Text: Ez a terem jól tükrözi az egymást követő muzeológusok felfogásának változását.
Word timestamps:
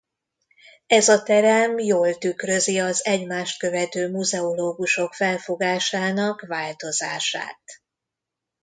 Ez 0.87 1.07
a 1.09 1.23
terem 1.23 1.79
jól 1.79 2.17
tükrözi 2.17 2.79
az 2.79 3.05
egymást 3.05 3.59
követő 3.59 4.09
muzeológusok 4.11 5.13
felfogásának 5.13 6.41
változását. 6.41 7.61